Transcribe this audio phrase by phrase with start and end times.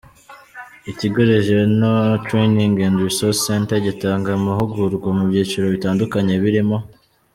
[0.91, 6.77] Ikigo Regional Training & Resource Centre gitanga amahugurwa mu byiciro bitandukanye birimo.